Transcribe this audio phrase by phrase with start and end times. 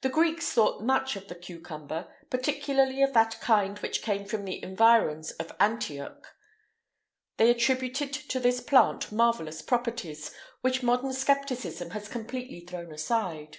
[0.00, 4.60] The Greeks thought much of the cucumber, particularly of that kind which came from the
[4.60, 6.36] environs of Antioch.[IX 115]
[7.36, 13.58] They attributed to this plant marvellous properties, which modern scepticism has completely thrown aside.